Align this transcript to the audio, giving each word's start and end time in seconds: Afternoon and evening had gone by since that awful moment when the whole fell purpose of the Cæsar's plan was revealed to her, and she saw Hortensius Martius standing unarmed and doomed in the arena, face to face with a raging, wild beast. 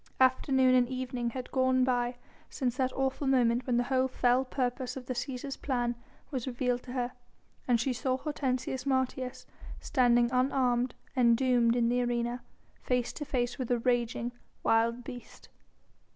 Afternoon 0.19 0.73
and 0.73 0.89
evening 0.89 1.29
had 1.29 1.51
gone 1.51 1.83
by 1.83 2.15
since 2.49 2.75
that 2.77 2.91
awful 2.93 3.27
moment 3.27 3.67
when 3.67 3.77
the 3.77 3.83
whole 3.83 4.07
fell 4.07 4.43
purpose 4.43 4.97
of 4.97 5.05
the 5.05 5.13
Cæsar's 5.13 5.57
plan 5.57 5.93
was 6.31 6.47
revealed 6.47 6.81
to 6.81 6.93
her, 6.93 7.11
and 7.67 7.79
she 7.79 7.93
saw 7.93 8.17
Hortensius 8.17 8.87
Martius 8.87 9.45
standing 9.79 10.31
unarmed 10.31 10.95
and 11.15 11.37
doomed 11.37 11.75
in 11.75 11.87
the 11.87 12.01
arena, 12.01 12.41
face 12.81 13.13
to 13.13 13.25
face 13.25 13.59
with 13.59 13.69
a 13.69 13.77
raging, 13.77 14.31
wild 14.63 15.03
beast. 15.03 15.49